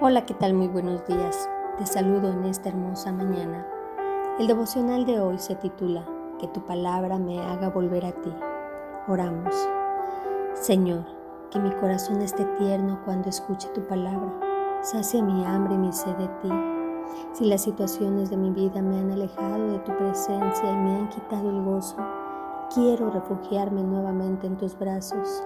Hola, 0.00 0.26
¿qué 0.26 0.34
tal? 0.34 0.54
Muy 0.54 0.66
buenos 0.66 1.06
días. 1.06 1.48
Te 1.78 1.86
saludo 1.86 2.32
en 2.32 2.44
esta 2.46 2.68
hermosa 2.68 3.12
mañana. 3.12 3.64
El 4.40 4.48
devocional 4.48 5.06
de 5.06 5.20
hoy 5.20 5.38
se 5.38 5.54
titula 5.54 6.04
Que 6.40 6.48
tu 6.48 6.66
palabra 6.66 7.16
me 7.16 7.40
haga 7.40 7.70
volver 7.70 8.04
a 8.04 8.10
ti. 8.10 8.34
Oramos. 9.06 9.54
Señor, 10.54 11.04
que 11.52 11.60
mi 11.60 11.70
corazón 11.76 12.22
esté 12.22 12.44
tierno 12.58 13.02
cuando 13.04 13.28
escuche 13.28 13.68
tu 13.68 13.86
palabra. 13.86 14.32
Sacia 14.82 15.22
mi 15.22 15.44
hambre 15.44 15.76
y 15.76 15.78
mi 15.78 15.92
sed 15.92 16.16
de 16.16 16.26
ti. 16.42 16.50
Si 17.32 17.44
las 17.44 17.62
situaciones 17.62 18.30
de 18.30 18.36
mi 18.36 18.50
vida 18.50 18.82
me 18.82 18.98
han 18.98 19.12
alejado 19.12 19.68
de 19.68 19.78
tu 19.78 19.96
presencia 19.96 20.72
y 20.72 20.76
me 20.76 20.96
han 20.96 21.08
quitado 21.10 21.50
el 21.50 21.62
gozo, 21.62 21.98
quiero 22.74 23.10
refugiarme 23.10 23.84
nuevamente 23.84 24.48
en 24.48 24.56
tus 24.56 24.76
brazos 24.76 25.44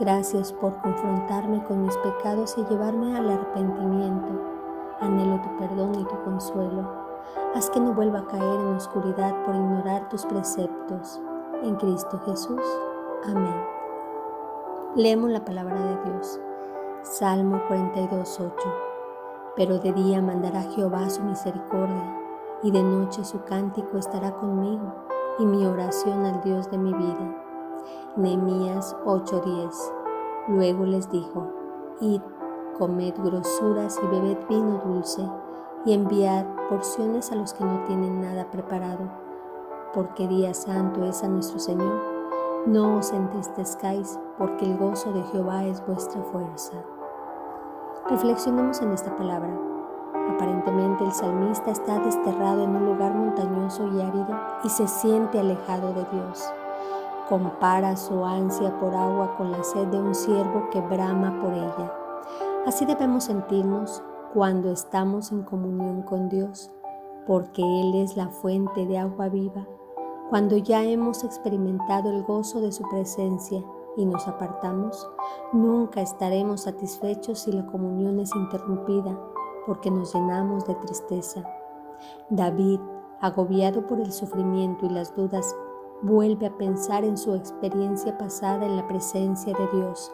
Gracias 0.00 0.52
por 0.52 0.76
confrontarme 0.78 1.62
con 1.62 1.82
mis 1.82 1.96
pecados 1.98 2.58
y 2.58 2.64
llevarme 2.64 3.16
al 3.16 3.30
arrepentimiento. 3.30 4.28
Anhelo 5.00 5.40
tu 5.40 5.56
perdón 5.56 5.94
y 5.94 6.04
tu 6.04 6.20
consuelo. 6.24 6.90
Haz 7.54 7.70
que 7.70 7.78
no 7.78 7.92
vuelva 7.92 8.20
a 8.20 8.26
caer 8.26 8.60
en 8.60 8.74
oscuridad 8.74 9.32
por 9.44 9.54
ignorar 9.54 10.08
tus 10.08 10.26
preceptos. 10.26 11.20
En 11.62 11.76
Cristo 11.76 12.20
Jesús. 12.26 12.60
Amén. 13.24 13.54
Leemos 14.96 15.30
la 15.30 15.44
palabra 15.44 15.80
de 15.80 16.10
Dios. 16.10 16.40
Salmo 17.02 17.60
42.8. 17.68 18.52
Pero 19.54 19.78
de 19.78 19.92
día 19.92 20.20
mandará 20.20 20.62
Jehová 20.62 21.08
su 21.08 21.22
misericordia, 21.22 22.20
y 22.64 22.72
de 22.72 22.82
noche 22.82 23.24
su 23.24 23.44
cántico 23.44 23.96
estará 23.98 24.32
conmigo, 24.32 24.92
y 25.38 25.46
mi 25.46 25.64
oración 25.64 26.24
al 26.24 26.40
Dios 26.42 26.68
de 26.72 26.78
mi 26.78 26.92
vida. 26.92 27.43
Nehemías 28.16 28.96
8:10. 29.04 29.92
Luego 30.48 30.84
les 30.84 31.10
dijo, 31.10 31.48
Id, 32.00 32.20
comed 32.78 33.14
grosuras 33.16 33.98
y 34.02 34.06
bebed 34.06 34.38
vino 34.48 34.80
dulce, 34.84 35.28
y 35.84 35.92
enviad 35.92 36.46
porciones 36.68 37.32
a 37.32 37.36
los 37.36 37.52
que 37.54 37.64
no 37.64 37.82
tienen 37.84 38.20
nada 38.20 38.50
preparado, 38.50 39.10
porque 39.92 40.28
día 40.28 40.54
santo 40.54 41.04
es 41.04 41.22
a 41.22 41.28
nuestro 41.28 41.58
Señor. 41.58 42.00
No 42.66 42.98
os 42.98 43.12
entristezcáis, 43.12 44.18
porque 44.38 44.64
el 44.64 44.78
gozo 44.78 45.12
de 45.12 45.22
Jehová 45.24 45.64
es 45.64 45.84
vuestra 45.86 46.22
fuerza. 46.22 46.72
Reflexionemos 48.08 48.80
en 48.80 48.92
esta 48.92 49.14
palabra. 49.16 49.58
Aparentemente 50.30 51.04
el 51.04 51.12
salmista 51.12 51.70
está 51.70 51.98
desterrado 51.98 52.62
en 52.62 52.76
un 52.76 52.86
lugar 52.86 53.14
montañoso 53.14 53.86
y 53.88 54.00
árido 54.00 54.38
y 54.62 54.68
se 54.68 54.86
siente 54.86 55.38
alejado 55.38 55.92
de 55.92 56.04
Dios 56.12 56.52
compara 57.28 57.96
su 57.96 58.24
ansia 58.24 58.78
por 58.78 58.94
agua 58.94 59.36
con 59.36 59.52
la 59.52 59.62
sed 59.64 59.86
de 59.88 60.00
un 60.00 60.14
siervo 60.14 60.68
que 60.70 60.80
brama 60.80 61.40
por 61.40 61.52
ella. 61.52 61.92
Así 62.66 62.84
debemos 62.84 63.24
sentirnos 63.24 64.02
cuando 64.32 64.70
estamos 64.70 65.32
en 65.32 65.42
comunión 65.42 66.02
con 66.02 66.28
Dios, 66.28 66.70
porque 67.26 67.62
Él 67.62 67.94
es 67.94 68.16
la 68.16 68.28
fuente 68.28 68.86
de 68.86 68.98
agua 68.98 69.28
viva. 69.28 69.66
Cuando 70.30 70.56
ya 70.56 70.82
hemos 70.82 71.22
experimentado 71.24 72.10
el 72.10 72.22
gozo 72.24 72.60
de 72.60 72.72
su 72.72 72.82
presencia 72.88 73.62
y 73.96 74.06
nos 74.06 74.26
apartamos, 74.26 75.08
nunca 75.52 76.00
estaremos 76.00 76.62
satisfechos 76.62 77.40
si 77.40 77.52
la 77.52 77.66
comunión 77.66 78.18
es 78.18 78.34
interrumpida, 78.34 79.18
porque 79.66 79.90
nos 79.90 80.14
llenamos 80.14 80.66
de 80.66 80.74
tristeza. 80.76 81.44
David, 82.30 82.80
agobiado 83.20 83.86
por 83.86 84.00
el 84.00 84.12
sufrimiento 84.12 84.86
y 84.86 84.90
las 84.90 85.14
dudas, 85.14 85.54
vuelve 86.04 86.46
a 86.46 86.56
pensar 86.58 87.02
en 87.02 87.16
su 87.16 87.34
experiencia 87.34 88.16
pasada 88.18 88.66
en 88.66 88.76
la 88.76 88.86
presencia 88.86 89.54
de 89.54 89.78
Dios, 89.78 90.12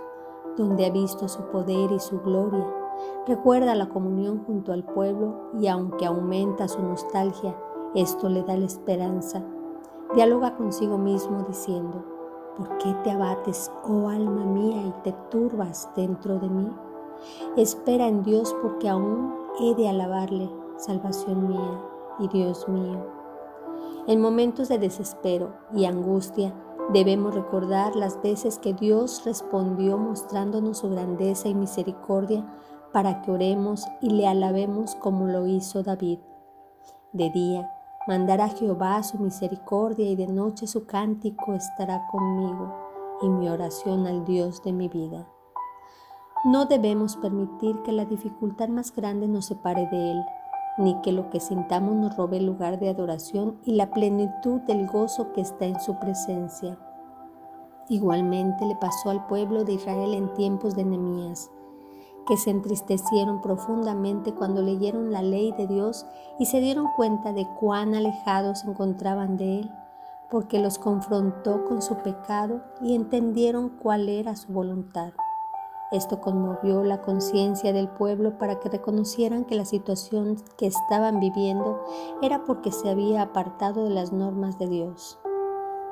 donde 0.56 0.86
ha 0.86 0.90
visto 0.90 1.26
su 1.28 1.42
poder 1.48 1.90
y 1.90 1.98
su 1.98 2.20
gloria. 2.20 2.64
Recuerda 3.26 3.74
la 3.74 3.88
comunión 3.88 4.44
junto 4.44 4.72
al 4.72 4.84
pueblo 4.84 5.50
y 5.58 5.66
aunque 5.66 6.06
aumenta 6.06 6.68
su 6.68 6.80
nostalgia, 6.80 7.56
esto 7.96 8.28
le 8.28 8.44
da 8.44 8.56
la 8.56 8.66
esperanza. 8.66 9.42
Dialoga 10.14 10.56
consigo 10.56 10.96
mismo 10.96 11.44
diciendo, 11.48 12.04
¿por 12.56 12.78
qué 12.78 12.94
te 13.02 13.10
abates, 13.10 13.72
oh 13.82 14.08
alma 14.08 14.44
mía, 14.44 14.82
y 14.86 14.92
te 15.02 15.12
turbas 15.28 15.90
dentro 15.96 16.38
de 16.38 16.48
mí? 16.48 16.70
Espera 17.56 18.06
en 18.06 18.22
Dios 18.22 18.54
porque 18.62 18.88
aún 18.88 19.34
he 19.60 19.74
de 19.74 19.88
alabarle, 19.88 20.48
salvación 20.76 21.48
mía 21.48 21.80
y 22.20 22.28
Dios 22.28 22.68
mío. 22.68 23.19
En 24.06 24.20
momentos 24.20 24.68
de 24.68 24.78
desespero 24.78 25.54
y 25.74 25.84
angustia 25.84 26.54
debemos 26.92 27.34
recordar 27.34 27.94
las 27.96 28.20
veces 28.22 28.58
que 28.58 28.72
Dios 28.74 29.22
respondió 29.24 29.98
mostrándonos 29.98 30.78
su 30.78 30.90
grandeza 30.90 31.48
y 31.48 31.54
misericordia 31.54 32.44
para 32.92 33.22
que 33.22 33.30
oremos 33.30 33.86
y 34.00 34.10
le 34.10 34.26
alabemos 34.26 34.94
como 34.96 35.26
lo 35.26 35.46
hizo 35.46 35.82
David. 35.82 36.18
De 37.12 37.30
día 37.30 37.70
mandará 38.08 38.48
Jehová 38.48 39.02
su 39.02 39.18
misericordia 39.18 40.08
y 40.08 40.16
de 40.16 40.26
noche 40.26 40.66
su 40.66 40.86
cántico 40.86 41.54
estará 41.54 42.06
conmigo 42.10 42.74
y 43.22 43.28
mi 43.28 43.48
oración 43.48 44.06
al 44.06 44.24
Dios 44.24 44.62
de 44.62 44.72
mi 44.72 44.88
vida. 44.88 45.28
No 46.44 46.64
debemos 46.64 47.16
permitir 47.16 47.82
que 47.82 47.92
la 47.92 48.06
dificultad 48.06 48.68
más 48.68 48.94
grande 48.94 49.28
nos 49.28 49.44
separe 49.46 49.86
de 49.90 50.12
Él 50.12 50.24
ni 50.78 51.00
que 51.02 51.12
lo 51.12 51.30
que 51.30 51.40
sintamos 51.40 51.94
nos 51.94 52.16
robe 52.16 52.38
el 52.38 52.46
lugar 52.46 52.78
de 52.78 52.88
adoración 52.88 53.58
y 53.64 53.72
la 53.72 53.90
plenitud 53.90 54.60
del 54.62 54.86
gozo 54.86 55.32
que 55.32 55.40
está 55.40 55.66
en 55.66 55.80
su 55.80 55.98
presencia. 55.98 56.78
Igualmente 57.88 58.64
le 58.66 58.76
pasó 58.76 59.10
al 59.10 59.26
pueblo 59.26 59.64
de 59.64 59.72
Israel 59.72 60.14
en 60.14 60.32
tiempos 60.34 60.76
de 60.76 60.84
Nehemías, 60.84 61.50
que 62.26 62.36
se 62.36 62.50
entristecieron 62.50 63.40
profundamente 63.40 64.32
cuando 64.32 64.62
leyeron 64.62 65.10
la 65.10 65.22
ley 65.22 65.52
de 65.52 65.66
Dios 65.66 66.06
y 66.38 66.46
se 66.46 66.60
dieron 66.60 66.86
cuenta 66.94 67.32
de 67.32 67.48
cuán 67.58 67.94
alejados 67.94 68.60
se 68.60 68.70
encontraban 68.70 69.36
de 69.36 69.60
Él, 69.60 69.70
porque 70.30 70.60
los 70.60 70.78
confrontó 70.78 71.64
con 71.64 71.82
su 71.82 71.96
pecado 71.96 72.60
y 72.80 72.94
entendieron 72.94 73.70
cuál 73.70 74.08
era 74.08 74.36
su 74.36 74.52
voluntad. 74.52 75.12
Esto 75.90 76.20
conmovió 76.20 76.84
la 76.84 77.00
conciencia 77.00 77.72
del 77.72 77.88
pueblo 77.88 78.38
para 78.38 78.60
que 78.60 78.68
reconocieran 78.68 79.44
que 79.44 79.56
la 79.56 79.64
situación 79.64 80.36
que 80.56 80.66
estaban 80.66 81.18
viviendo 81.18 81.84
era 82.22 82.44
porque 82.44 82.70
se 82.70 82.88
había 82.88 83.22
apartado 83.22 83.84
de 83.84 83.90
las 83.90 84.12
normas 84.12 84.56
de 84.58 84.68
Dios. 84.68 85.18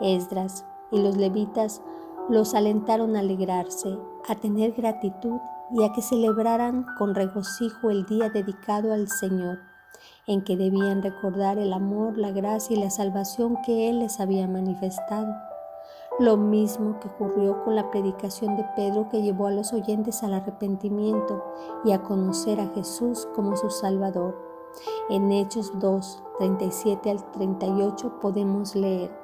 Esdras 0.01 0.65
y 0.93 1.03
los 1.03 1.17
levitas 1.17 1.83
los 2.29 2.55
alentaron 2.55 3.17
a 3.17 3.21
alegrarse, 3.21 3.99
a 4.29 4.37
tener 4.37 4.73
gratitud 4.73 5.41
y 5.73 5.83
a 5.83 5.93
que 5.93 6.03
celebraran 6.03 6.87
con 6.97 7.17
regocijo 7.17 7.91
el 7.91 8.07
día 8.07 8.31
dedicado 8.31 8.93
al 8.93 9.09
Señor, 9.09 9.59
en 10.29 10.45
que 10.45 10.57
debían 10.57 11.03
recordar 11.03 11.59
el 11.59 11.73
amor, 11.73 12.19
la 12.19 12.31
gracia 12.31 12.77
y 12.77 12.81
la 12.81 12.91
salvación 12.91 13.57
que 13.67 13.89
Él 13.91 13.99
les 13.99 14.21
había 14.21 14.47
manifestado. 14.47 15.35
Lo 16.19 16.37
mismo 16.37 16.99
que 16.99 17.07
ocurrió 17.07 17.63
con 17.63 17.77
la 17.77 17.93
predicación 17.93 18.57
de 18.57 18.65
Pedro 18.75 19.09
que 19.09 19.23
llevó 19.23 19.47
a 19.47 19.53
los 19.53 19.73
oyentes 19.73 20.25
al 20.25 20.35
arrepentimiento 20.35 21.45
y 21.85 21.93
a 21.93 22.03
conocer 22.03 22.61
a 22.61 22.67
Jesús 22.75 23.29
como 23.37 23.57
su 23.57 23.71
Salvador. 23.71 24.37
En 25.11 25.31
Hechos 25.31 25.79
2, 25.79 26.23
37 26.39 27.11
al 27.11 27.31
38 27.31 28.19
podemos 28.21 28.75
leer, 28.75 29.17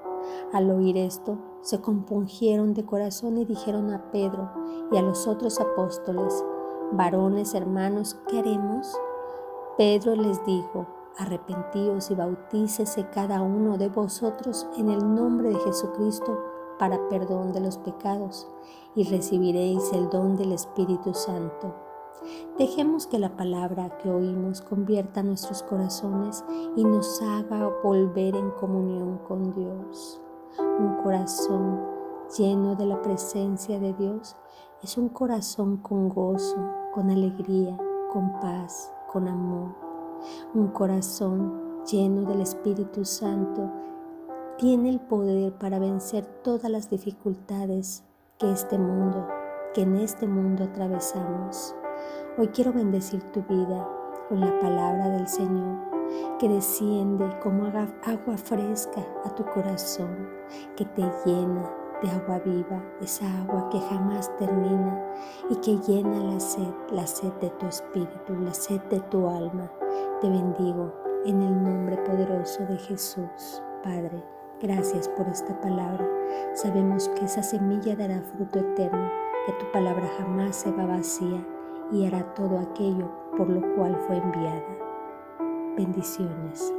al 0.53 0.71
oír 0.71 0.97
esto, 0.97 1.37
se 1.63 1.81
compungieron 1.81 2.75
de 2.75 2.85
corazón 2.85 3.39
y 3.39 3.45
dijeron 3.45 3.93
a 3.93 4.13
Pedro 4.13 4.51
y 4.93 4.97
a 4.97 5.03
los 5.03 5.27
otros 5.27 5.61
apóstoles, 5.61 6.45
varones 6.93 7.55
hermanos, 7.55 8.17
¿qué 8.29 8.39
haremos? 8.39 8.97
Pedro 9.77 10.15
les 10.15 10.45
dijo, 10.47 10.87
arrepentíos 11.19 12.11
y 12.13 12.15
bautícese 12.15 13.09
cada 13.11 13.43
uno 13.43 13.79
de 13.79 13.89
vosotros 13.89 14.69
en 14.77 14.91
el 14.91 15.15
nombre 15.15 15.49
de 15.49 15.59
Jesucristo 15.59 16.54
para 16.79 17.09
perdón 17.09 17.53
de 17.53 17.61
los 17.61 17.79
pecados 17.79 18.49
y 18.95 19.05
recibiréis 19.05 19.93
el 19.93 20.09
don 20.11 20.37
del 20.37 20.53
Espíritu 20.53 21.15
Santo. 21.15 21.75
Dejemos 22.59 23.07
que 23.07 23.19
la 23.19 23.37
palabra 23.37 23.99
que 23.99 24.11
oímos 24.11 24.61
convierta 24.61 25.23
nuestros 25.23 25.63
corazones 25.63 26.45
y 26.77 26.85
nos 26.85 27.21
haga 27.23 27.71
volver 27.83 28.35
en 28.37 28.51
comunión 28.53 29.19
con 29.29 29.53
Dios. 29.55 30.21
Un 30.59 31.03
corazón 31.03 31.81
lleno 32.39 32.77
de 32.77 32.87
la 32.87 33.03
presencia 33.03 33.79
de 33.79 33.93
Dios 33.93 34.37
es 34.83 34.97
un 34.97 35.09
corazón 35.09 35.79
con 35.79 36.09
gozo, 36.09 36.57
con 36.95 37.11
alegría, 37.11 37.77
con 38.13 38.33
paz, 38.41 38.93
con 39.13 39.29
amor. 39.29 39.75
Un 40.55 40.69
corazón 40.69 41.83
lleno 41.85 42.23
del 42.23 42.41
Espíritu 42.41 43.05
Santo 43.05 43.71
tiene 44.59 44.91
el 44.91 45.01
poder 45.01 45.53
para 45.55 45.79
vencer 45.79 46.25
todas 46.43 46.71
las 46.71 46.89
dificultades 46.89 48.05
que 48.39 48.51
este 48.51 48.79
mundo, 48.79 49.27
que 49.75 49.83
en 49.83 49.97
este 49.97 50.27
mundo 50.27 50.65
atravesamos. 50.65 51.75
Hoy 52.39 52.49
quiero 52.49 52.73
bendecir 52.73 53.23
tu 53.33 53.43
vida 53.43 53.89
con 54.29 54.41
la 54.41 54.59
palabra 54.61 55.11
del 55.11 55.27
Señor 55.27 55.95
que 56.39 56.49
desciende 56.49 57.25
como 57.43 57.67
agua 57.67 58.37
fresca 58.37 59.05
a 59.25 59.35
tu 59.35 59.45
corazón, 59.47 60.29
que 60.77 60.85
te 60.85 61.03
llena, 61.25 61.71
de 62.03 62.11
agua 62.11 62.39
viva, 62.41 62.83
esa 63.01 63.25
agua 63.43 63.69
que 63.71 63.81
jamás 63.81 64.31
termina 64.37 65.01
y 65.49 65.57
que 65.57 65.79
llena 65.79 66.33
la 66.33 66.41
sed, 66.41 66.73
la 66.91 67.07
sed 67.07 67.33
de 67.41 67.51
tu 67.51 67.67
espíritu, 67.67 68.35
la 68.41 68.53
sed 68.53 68.81
de 68.91 69.01
tu 69.01 69.29
alma. 69.29 69.71
Te 70.21 70.29
bendigo 70.29 70.93
en 71.25 71.41
el 71.41 71.63
nombre 71.63 71.97
poderoso 71.99 72.65
de 72.67 72.77
Jesús, 72.77 73.63
Padre. 73.83 74.23
Gracias 74.65 75.11
por 75.11 75.29
esta 75.29 75.61
palabra. 75.61 76.09
Sabemos 76.55 77.11
que 77.11 77.27
esa 77.27 77.43
semilla 77.43 77.95
dará 77.97 78.23
fruto 78.23 78.61
eterno, 78.61 79.11
que 79.45 79.53
tu 79.53 79.71
palabra 79.73 80.09
jamás 80.17 80.57
se 80.57 80.73
va 80.73 80.87
vacía 80.87 81.47
y 81.93 82.07
hará 82.07 82.33
todo 82.33 82.59
aquello 82.59 83.13
por 83.37 83.47
lo 83.47 83.61
cual 83.75 83.95
fue 84.07 84.17
enviada. 84.17 84.65
Bendiciones. 85.77 86.73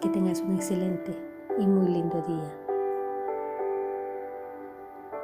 Que 0.00 0.10
tengas 0.10 0.40
un 0.42 0.54
excelente 0.54 1.12
y 1.58 1.66
muy 1.66 1.88
lindo 1.88 2.22
día. 2.22 2.65